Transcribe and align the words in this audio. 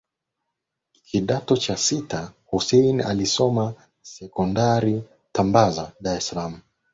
kidato 1.07 1.53
cha 1.63 1.75
sita 1.87 2.19
Hussein 2.49 3.01
alisoma 3.01 3.65
secondary 4.13 4.95
Tambaza 5.35 5.85
Dar 6.03 6.17
es 6.19 6.25
salaam 6.27 6.53